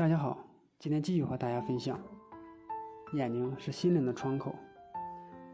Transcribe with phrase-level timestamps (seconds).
[0.00, 0.38] 大家好，
[0.78, 2.00] 今天继续和大家分享，
[3.12, 4.54] 眼睛是心灵的窗口。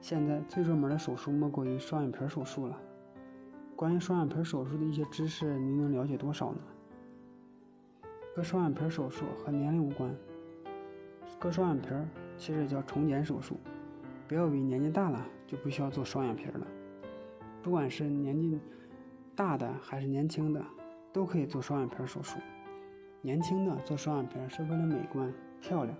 [0.01, 2.79] 现在最热门的手术莫过于双眼皮手术了。
[3.75, 6.61] 关于双眼皮手术的一些知识，您能了解多少呢？
[8.37, 10.15] 割双眼皮手术和年龄无关，
[11.41, 11.89] 割双眼皮
[12.39, 13.57] 其实叫重睑手术。
[14.29, 16.65] 不要以为年纪大了就不需要做双眼皮了，
[17.65, 18.61] 不管是年纪
[19.35, 20.65] 大的还是年轻的，
[21.13, 22.39] 都可以做双眼皮手术。
[23.27, 25.99] 年轻的做双眼皮是为了美观漂亮，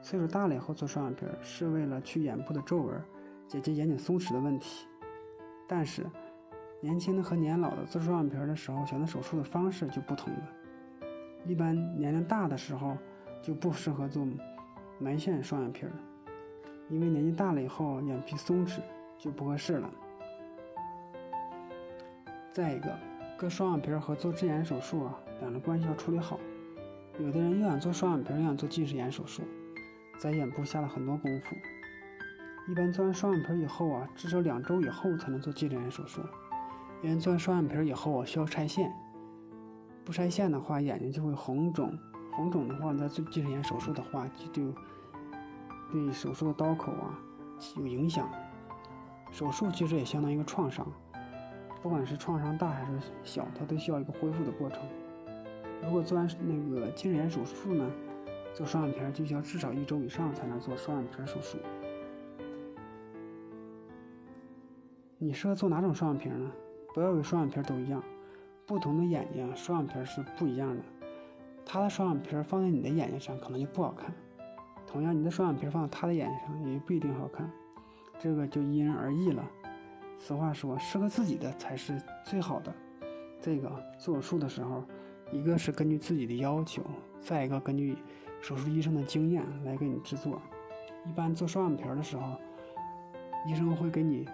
[0.00, 3.02] 岁数大了以后做双眼皮是为了去眼部的皱纹，
[3.48, 4.86] 解决眼睛松弛的问题。
[5.66, 6.06] 但是，
[6.80, 10.48] 年轻的和年老的做双眼皮的时候选择手术的方式就不同了。
[11.44, 12.96] 一般年龄大的时候
[13.42, 14.24] 就不适合做
[15.00, 15.92] 埋线双眼皮了，
[16.88, 18.78] 因为年纪大了以后眼皮松弛
[19.18, 19.90] 就不合适了。
[22.52, 22.96] 再一个，
[23.38, 26.38] 割双眼皮和做智眼手术啊，两个关系要处理好。
[27.18, 29.42] 有的人又想做双眼皮，又想做近视眼手术，
[30.18, 31.56] 在眼部下了很多功夫。
[32.68, 36.20] 一般做完双眼皮以后啊，至少两周以后才能做近视眼手术。
[37.02, 38.92] 因为做完双眼皮以后啊，需要拆线，
[40.04, 41.98] 不拆线的话，眼睛就会红肿。
[42.30, 44.74] 红肿的话，在做近视眼手术的话，就就
[45.90, 47.18] 对手术的刀口啊
[47.76, 48.30] 有影响。
[49.30, 50.86] 手术其实也相当于一个创伤，
[51.82, 54.78] 不管是创伤大还是小，它都需要一个恢复的过程。
[55.82, 57.90] 如果做完那个近视眼手术呢，
[58.54, 61.58] 做双眼皮就需要至少一周以上才能做双眼皮手术。
[65.18, 66.52] 你适合做哪种双眼皮呢？
[66.94, 68.00] 不要以为双眼皮都一样，
[68.64, 70.82] 不同的眼睛双眼皮是不一样的。
[71.64, 74.12] 他的双眼皮放在你的眼睛上可能就不好看，
[74.86, 77.50] 同样你的双眼皮放在他的眼睛上也不一定好看，
[78.20, 79.42] 这个就因人而异了。
[80.24, 82.72] 俗话说，适合自己的才是最好的。
[83.40, 84.84] 这个做手术的时候。
[85.32, 86.82] 一个是根据自己的要求，
[87.18, 87.96] 再一个根据
[88.42, 90.38] 手术医生的经验来给你制作。
[91.06, 92.38] 一般做双眼皮的时候，
[93.48, 94.28] 医生会给你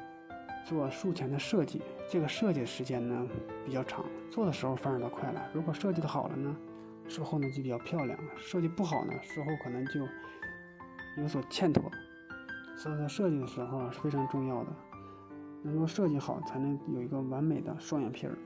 [0.65, 3.25] 做术前的设计，这个设计时间呢
[3.65, 5.41] 比较长，做的时候反而倒快了。
[5.53, 6.57] 如果设计的好了呢，
[7.07, 10.01] 术后呢就比较漂亮；设计不好呢，术后可能就
[11.17, 11.89] 有所欠妥。
[12.77, 14.71] 所以在设计的时候是非常重要的，
[15.63, 18.37] 能够设计好，才能有一个完美的双眼皮儿。